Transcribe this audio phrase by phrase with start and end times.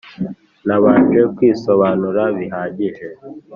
[0.67, 3.07] nabanje kwisobanura bihagije